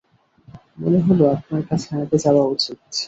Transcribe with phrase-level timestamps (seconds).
[0.77, 2.77] মনে হলো, আপনার কাছে আগে যাওয়া উচিত।